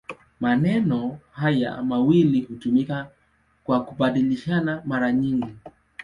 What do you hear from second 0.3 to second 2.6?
Maneno haya mawili